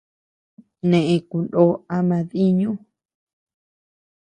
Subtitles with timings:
[0.89, 2.71] Nee kunoo ama diiñu.